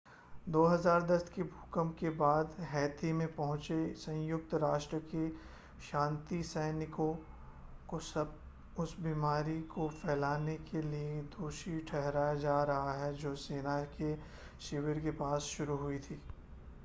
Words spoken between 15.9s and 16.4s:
थी